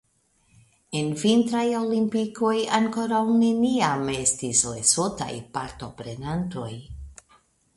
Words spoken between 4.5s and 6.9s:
Lesotaj partoprenantoj.